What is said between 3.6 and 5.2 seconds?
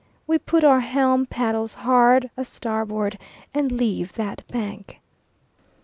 leave that bank.